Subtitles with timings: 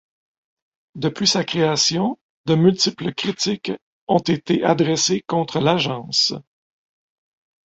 [0.95, 2.17] Depuis sa création,
[2.47, 3.71] de multiples critiques
[4.07, 6.33] ont été adressées contre l'agence.